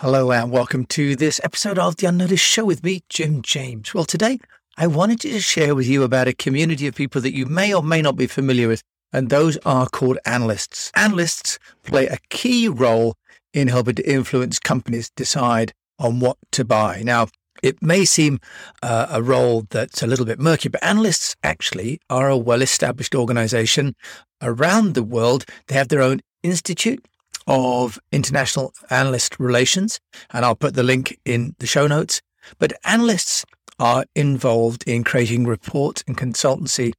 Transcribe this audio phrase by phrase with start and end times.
[0.00, 3.92] Hello and welcome to this episode of The Unnoticed Show with me, Jim James.
[3.92, 4.38] Well, today
[4.76, 7.82] I wanted to share with you about a community of people that you may or
[7.82, 10.92] may not be familiar with, and those are called analysts.
[10.94, 13.16] Analysts play a key role
[13.52, 17.02] in helping to influence companies decide on what to buy.
[17.04, 17.26] Now,
[17.60, 18.38] it may seem
[18.84, 23.16] uh, a role that's a little bit murky, but analysts actually are a well established
[23.16, 23.96] organization
[24.40, 25.44] around the world.
[25.66, 27.04] They have their own institute
[27.48, 29.98] of international analyst relations,
[30.30, 32.20] and I'll put the link in the show notes.
[32.58, 33.44] But analysts
[33.80, 36.92] are involved in creating reports and consultancy,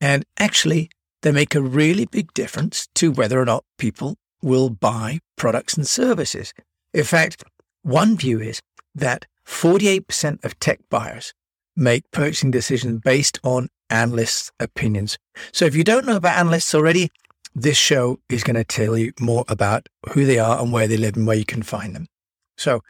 [0.00, 0.90] and actually,
[1.22, 5.86] they make a really big difference to whether or not people will buy products and
[5.86, 6.52] services.
[6.92, 7.44] In fact,
[7.82, 8.60] one view is
[8.94, 11.32] that 48% of tech buyers
[11.76, 15.18] make purchasing decisions based on analysts' opinions.
[15.52, 17.10] So if you don't know about analysts already,
[17.54, 20.96] this show is going to tell you more about who they are and where they
[20.96, 22.06] live and where you can find them.
[22.56, 22.82] So,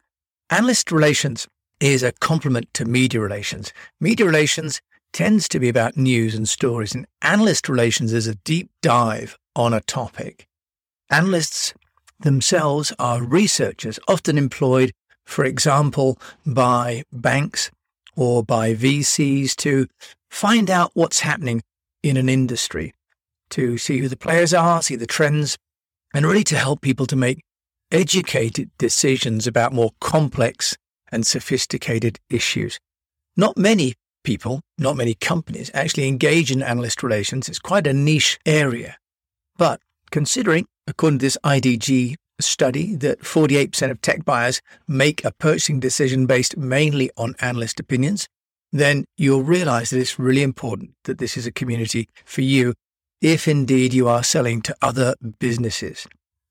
[0.50, 1.48] analyst relations
[1.80, 3.72] is a complement to media relations.
[4.00, 4.80] Media relations
[5.12, 9.74] tends to be about news and stories, and analyst relations is a deep dive on
[9.74, 10.46] a topic.
[11.10, 11.74] Analysts
[12.20, 14.92] themselves are researchers, often employed,
[15.24, 17.70] for example, by banks
[18.16, 19.86] or by VCs to
[20.30, 21.62] find out what's happening
[22.02, 22.94] in an industry
[23.52, 25.56] to see who the players are, see the trends,
[26.14, 27.42] and really to help people to make
[27.90, 30.76] educated decisions about more complex
[31.10, 32.78] and sophisticated issues.
[33.36, 33.94] Not many
[34.24, 37.48] people, not many companies actually engage in analyst relations.
[37.48, 38.96] It's quite a niche area.
[39.56, 45.80] But considering, according to this IDG study, that 48% of tech buyers make a purchasing
[45.80, 48.26] decision based mainly on analyst opinions,
[48.72, 52.74] then you'll realize that it's really important that this is a community for you
[53.22, 56.06] if indeed you are selling to other businesses.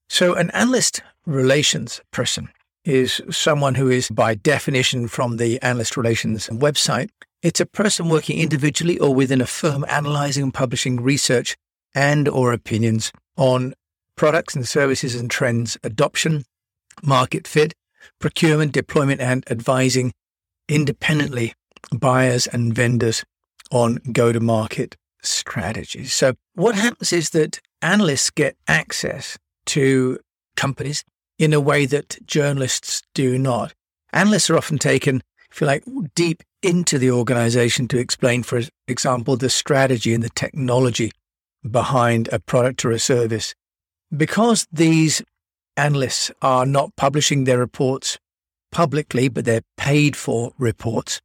[0.09, 2.49] So an analyst relations person
[2.85, 7.09] is someone who is by definition from the analyst relations website.
[7.43, 11.55] It's a person working individually or within a firm analyzing and publishing research
[11.93, 13.73] and or opinions on
[14.15, 16.45] products and services and trends, adoption,
[17.03, 17.73] market fit,
[18.19, 20.13] procurement, deployment and advising
[20.69, 21.53] independently
[21.91, 23.23] buyers and vendors
[23.71, 26.13] on go to market strategies.
[26.13, 29.37] So what happens is that analysts get access
[29.67, 30.19] to
[30.55, 31.03] companies
[31.37, 33.73] in a way that journalists do not.
[34.13, 35.21] Analysts are often taken,
[35.51, 35.83] if you like,
[36.15, 41.11] deep into the organization to explain, for example, the strategy and the technology
[41.69, 43.55] behind a product or a service.
[44.15, 45.23] Because these
[45.77, 48.19] analysts are not publishing their reports
[48.71, 51.21] publicly, but they're paid for reports,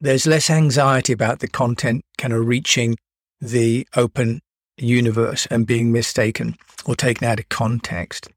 [0.00, 2.96] there's less anxiety about the content kind of reaching
[3.44, 4.40] the open
[4.76, 8.28] universe and being mistaken or taken out of context.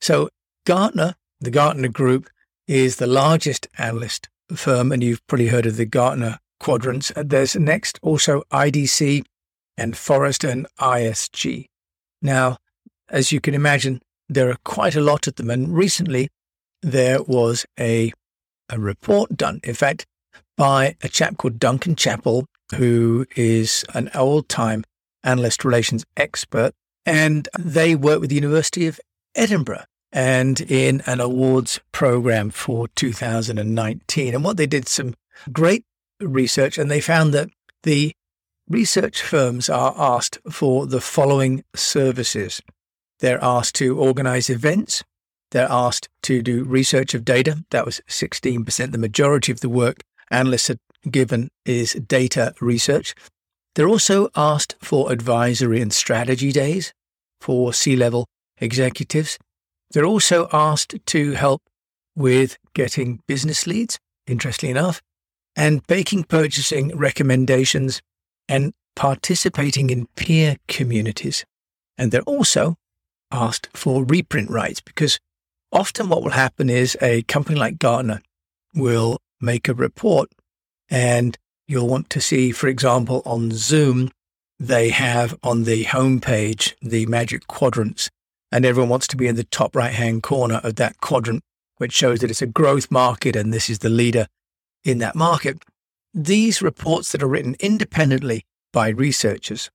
[0.00, 0.28] So
[0.66, 2.28] Gartner, the Gartner Group,
[2.66, 7.10] is the largest analyst firm, and you've probably heard of the Gartner quadrants.
[7.16, 9.24] There's next also IDC
[9.76, 11.66] and Forrester and ISG.
[12.22, 12.58] Now,
[13.08, 15.50] as you can imagine, there are quite a lot of them.
[15.50, 16.28] And recently,
[16.82, 18.12] there was a,
[18.68, 20.06] a report done, in fact,
[20.56, 22.44] by a chap called Duncan Chapple,
[22.76, 24.84] who is an old time
[25.22, 26.72] analyst relations expert.
[27.06, 29.00] And they work with the University of
[29.34, 34.34] Edinburgh and in an awards program for 2019.
[34.34, 35.14] And what they did some
[35.52, 35.84] great
[36.20, 37.48] research and they found that
[37.82, 38.12] the
[38.68, 42.60] research firms are asked for the following services.
[43.20, 45.02] They're asked to organize events.
[45.50, 47.64] They're asked to do research of data.
[47.70, 48.92] That was 16%.
[48.92, 50.78] The majority of the work analysts had
[51.08, 53.14] given is data research.
[53.74, 56.92] They're also asked for advisory and strategy days
[57.40, 58.26] for C level
[58.58, 59.38] executives.
[59.92, 61.62] They're also asked to help
[62.16, 65.00] with getting business leads, interestingly enough,
[65.56, 68.02] and making purchasing recommendations
[68.48, 71.44] and participating in peer communities.
[71.96, 72.76] And they're also
[73.30, 75.18] asked for reprint rights because
[75.72, 78.22] often what will happen is a company like Gartner
[78.74, 80.30] will make a report
[80.90, 81.38] and
[81.68, 84.10] you'll want to see, for example, on Zoom,
[84.58, 88.10] they have on the homepage the magic quadrants,
[88.52, 91.42] and everyone wants to be in the top right hand corner of that quadrant,
[91.78, 94.26] which shows that it's a growth market and this is the leader
[94.84, 95.62] in that market.
[96.12, 99.70] These reports that are written independently by researchers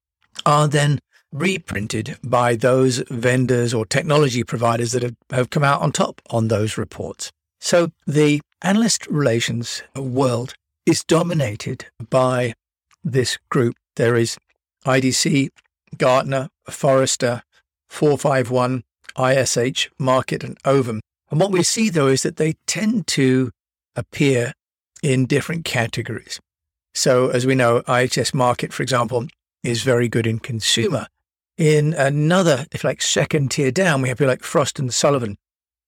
[0.45, 0.99] are then
[1.31, 6.47] reprinted by those vendors or technology providers that have, have come out on top on
[6.47, 7.31] those reports.
[7.59, 10.53] So the analyst relations world
[10.85, 12.53] is dominated by
[13.03, 13.75] this group.
[13.95, 14.37] There is
[14.85, 15.49] IDC,
[15.97, 17.43] Gartner, Forrester,
[17.89, 18.83] 451,
[19.17, 21.01] IHS, Markit, and Ovum.
[21.31, 23.51] And what we see though is that they tend to
[23.95, 24.53] appear
[25.01, 26.39] in different categories.
[26.93, 29.27] So as we know, IHS Markit, for example,
[29.63, 31.07] is very good in consumer.
[31.57, 35.37] In another, if like second tier down, we have people like Frost and Sullivan,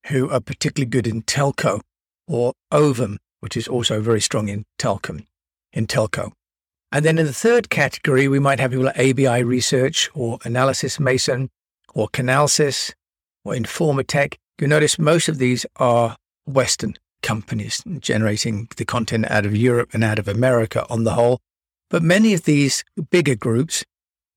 [0.07, 1.81] who are particularly good in telco,
[2.27, 5.25] or Ovum, which is also very strong in telecom,
[5.73, 6.31] in telco.
[6.91, 10.99] And then in the third category, we might have people like ABI Research or Analysys
[10.99, 11.49] Mason
[11.93, 12.93] or Canalys
[13.43, 14.37] or Informa Tech.
[14.59, 20.03] You'll notice most of these are Western companies generating the content out of Europe and
[20.03, 21.39] out of America on the whole.
[21.89, 23.83] But many of these bigger groups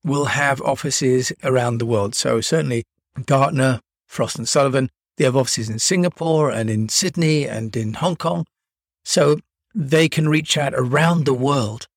[0.03, 2.15] will have offices around the world.
[2.15, 2.83] So certainly
[3.25, 8.15] Gartner, Frost and Sullivan, they have offices in Singapore and in Sydney and in Hong
[8.15, 8.45] Kong.
[9.03, 9.37] So
[9.73, 11.87] they can reach out around the world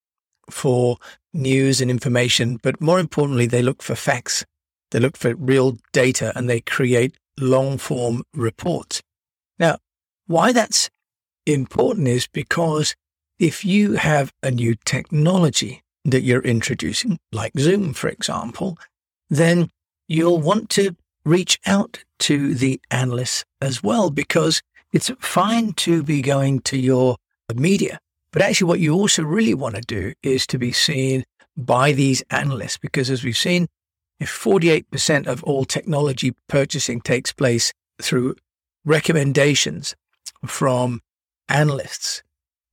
[0.51, 0.99] for
[1.33, 2.59] news and information.
[2.63, 4.45] But more importantly, they look for facts.
[4.91, 9.03] They look for real data and they create long form reports.
[9.59, 9.79] Now,
[10.27, 10.89] why that's
[11.47, 12.95] important is because
[13.39, 18.79] if you have a new technology that you're introducing, like Zoom, for example,
[19.29, 19.71] then
[20.07, 24.63] you'll want to reach out to the analysts as well, because
[24.95, 27.17] it's fine to be going to your
[27.53, 27.99] media.
[28.31, 31.25] But actually, what you also really want to do is to be seen
[31.57, 33.67] by these analysts, because as we've seen,
[34.21, 38.37] if 48% of all technology purchasing takes place through
[38.85, 39.97] recommendations
[40.47, 41.01] from
[41.49, 42.23] analysts,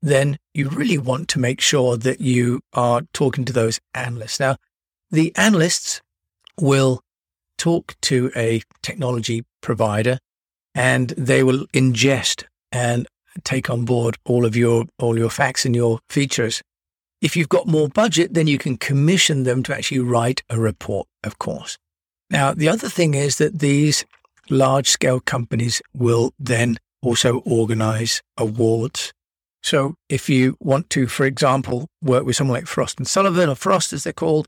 [0.03, 4.39] then you really want to make sure that you are talking to those analysts.
[4.39, 4.57] Now,
[5.09, 6.01] the analysts
[6.59, 7.01] will
[7.57, 10.19] talk to a technology provider
[10.73, 13.07] and they will ingest and
[13.43, 16.61] take on board all of your all your facts and your features.
[17.21, 21.07] If you've got more budget, then you can commission them to actually write a report,
[21.23, 21.77] of course.
[22.31, 24.05] Now, the other thing is that these
[24.49, 29.13] large scale companies will then also organize awards.
[29.61, 33.55] So if you want to, for example, work with someone like Frost and Sullivan or
[33.55, 34.47] Frost as they're called,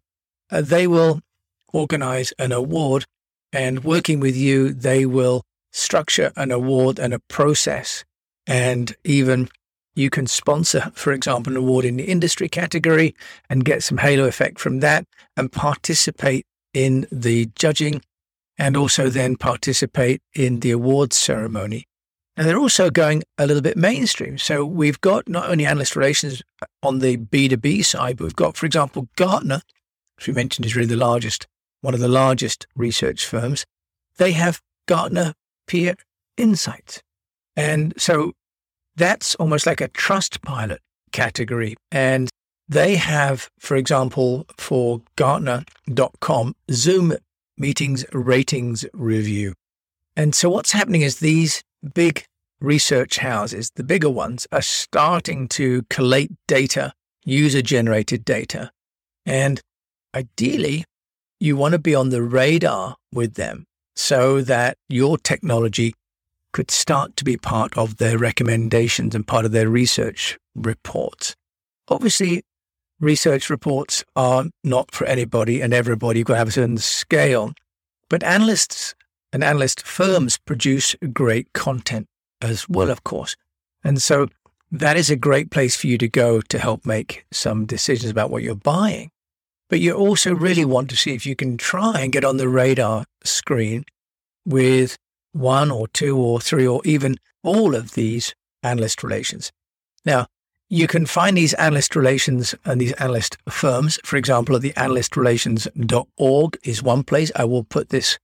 [0.52, 1.22] uh, they will
[1.72, 3.06] organize an award
[3.52, 5.44] and working with you, they will
[5.74, 8.06] structure an award and a process.
[8.48, 9.50] And even
[9.96, 13.16] you can sponsor, for example, an award in the industry category
[13.50, 15.06] and get some halo effect from that
[15.36, 18.02] and participate in the judging
[18.58, 21.86] and also then participate in the awards ceremony.
[22.36, 24.40] And they're also going a little bit mainstream.
[24.40, 26.42] So we've got not only analyst relations
[26.82, 29.62] on the B2B side, but we've got, for example, Gartner,
[30.18, 31.46] which we mentioned is really the largest,
[31.82, 33.66] one of the largest research firms.
[34.18, 35.34] They have Gartner
[35.68, 35.96] Peer
[36.38, 37.02] Insights.
[37.56, 38.34] And so
[38.96, 40.80] that's almost like a Trustpilot
[41.12, 41.76] category.
[41.92, 42.30] And
[42.68, 47.14] they have, for example, for Gartner.com, Zoom
[47.58, 49.54] meetings ratings review.
[50.16, 51.64] And so what's happening is these
[51.94, 52.26] big
[52.60, 56.94] research houses, the bigger ones, are starting to collate data,
[57.26, 58.72] user generated data.
[59.26, 59.62] And
[60.16, 60.86] ideally,
[61.40, 65.94] you want to be on the radar with them so that your technology
[66.52, 71.36] could start to be part of their recommendations and part of their research reports.
[71.90, 72.44] Obviously,
[73.00, 76.20] research reports are not for anybody and everybody.
[76.20, 77.54] You've got to have a certain scale.
[78.10, 78.94] But analysts
[79.32, 82.08] and analyst firms produce great content
[82.42, 83.36] as well, of course.
[83.84, 84.28] And so
[84.72, 88.30] that is a great place for you to go to help make some decisions about
[88.30, 89.10] what you're buying.
[89.70, 92.50] But you also really want to see if you can try and get on the
[92.50, 93.86] radar screen
[94.46, 94.98] with
[95.32, 99.52] one or two or three or even all of these analyst relations.
[100.06, 100.28] Now,
[100.70, 106.58] you can find these analyst relations and these analyst firms, for example, at the analystrelations.org
[106.64, 107.32] is one place.
[107.36, 108.18] I will put this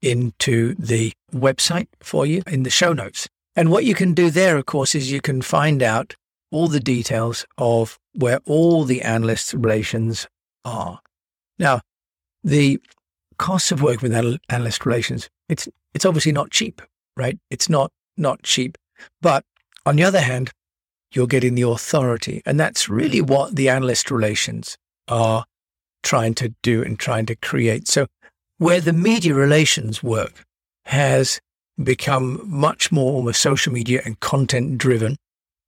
[0.00, 3.28] into the website for you in the show notes.
[3.54, 6.16] And what you can do there, of course, is you can find out
[6.50, 10.26] all the details of where all the analyst relations
[10.64, 11.00] are.
[11.58, 11.80] Now,
[12.44, 12.80] the
[13.38, 16.82] costs of working with analyst relations, it's, it's obviously not cheap,
[17.16, 17.38] right?
[17.50, 18.78] It's not, not cheap.
[19.20, 19.44] But
[19.86, 20.50] on the other hand,
[21.12, 22.42] you're getting the authority.
[22.46, 24.76] And that's really what the analyst relations
[25.08, 25.44] are
[26.02, 27.88] trying to do and trying to create.
[27.88, 28.06] So
[28.58, 30.44] where the media relations work
[30.86, 31.40] has
[31.82, 35.16] become much more almost social media and content driven.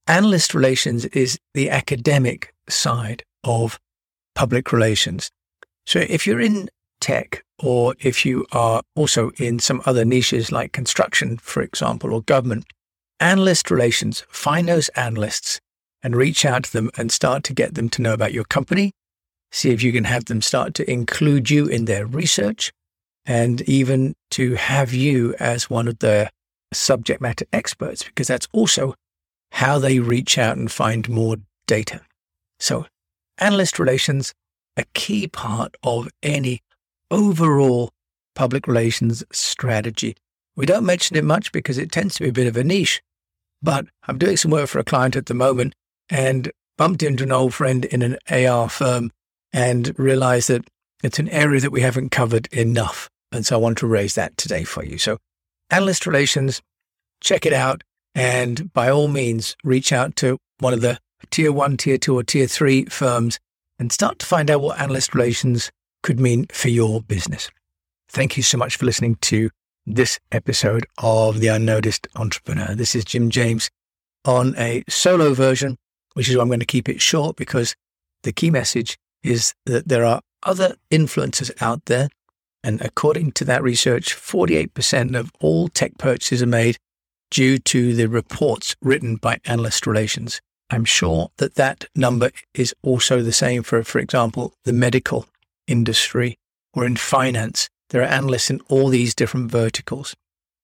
[0.07, 3.79] Analyst relations is the academic side of
[4.35, 5.31] public relations.
[5.87, 6.69] So if you're in
[7.01, 12.23] tech or if you are also in some other niches like construction, for example, or
[12.23, 12.65] government,
[13.21, 15.61] analyst relations, find those analysts
[16.03, 18.93] and reach out to them and start to get them to know about your company.
[19.53, 22.73] See if you can have them start to include you in their research
[23.25, 26.31] and even to have you as one of their
[26.73, 28.95] subject matter experts because that's also
[29.53, 31.37] how they reach out and find more
[31.67, 32.01] data.
[32.59, 32.87] So
[33.39, 34.35] analyst relations,
[34.77, 36.61] a key part of any
[37.11, 37.91] overall
[38.35, 40.17] public relations strategy.
[40.57, 43.03] We don't mention it much because it tends to be a bit of a niche,
[43.63, 45.75] but I'm doing some work for a client at the moment
[46.11, 49.11] and bumped into an old friend in an AR firm
[49.53, 50.65] and realized that
[51.03, 53.09] it's an area that we haven't covered enough.
[53.31, 54.99] And so I want to raise that today for you.
[54.99, 55.19] So
[55.71, 56.63] analyst relations,
[57.21, 57.83] check it out.
[58.15, 60.99] And by all means, reach out to one of the
[61.31, 63.39] tier one, tier two, or tier three firms
[63.79, 65.71] and start to find out what analyst relations
[66.03, 67.51] could mean for your business.
[68.09, 69.51] Thank you so much for listening to
[69.87, 72.75] this episode of The Unnoticed Entrepreneur.
[72.75, 73.71] This is Jim James
[74.25, 75.77] on a solo version,
[76.15, 77.75] which is why I'm going to keep it short because
[78.23, 82.09] the key message is that there are other influencers out there.
[82.63, 86.79] And according to that research, 48% of all tech purchases are made
[87.31, 90.41] due to the reports written by analyst relations.
[90.71, 95.27] I'm sure that that number is also the same for, for example, the medical
[95.67, 96.37] industry
[96.73, 97.69] or in finance.
[97.91, 100.15] There are analysts in all these different verticals.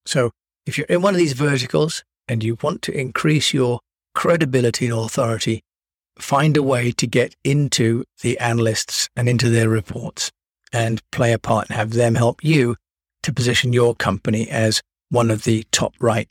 [0.07, 0.31] So
[0.67, 3.81] if you're in one of these verticals and you want to increase your
[4.15, 5.63] credibility and authority,
[6.19, 10.31] find a way to get into the analysts and into their reports
[10.73, 12.77] and play a part and have them help you
[13.23, 14.81] to position your company as
[15.11, 16.29] one of the top right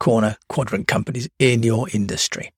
[0.00, 2.52] corner quadrant companies in your industry.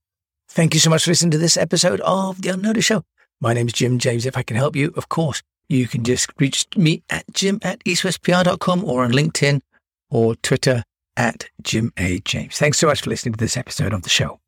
[0.51, 3.05] Thank you so much for listening to this episode of The Unnoticed Show.
[3.41, 4.25] My name is Jim James.
[4.27, 7.85] If I can help you, of course, you can just reach me at jim at
[7.85, 9.61] eastwestpr.com or on LinkedIn
[10.11, 10.85] or Twitter
[11.17, 12.21] at Jim A.
[12.21, 12.57] James.
[12.57, 14.41] Thanks so much for listening to this episode of the show.